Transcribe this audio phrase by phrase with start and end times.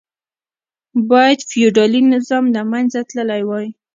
[1.09, 3.67] باید فیوډالي نظام له منځه تللی وای.